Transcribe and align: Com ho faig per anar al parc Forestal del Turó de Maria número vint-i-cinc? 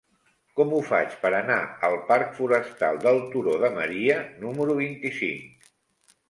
Com 0.59 0.71
ho 0.77 0.77
faig 0.85 1.11
per 1.25 1.29
anar 1.39 1.57
al 1.89 1.97
parc 2.07 2.31
Forestal 2.37 2.97
del 3.05 3.21
Turó 3.35 3.53
de 3.65 3.71
Maria 3.77 4.17
número 4.47 4.79
vint-i-cinc? 4.83 5.71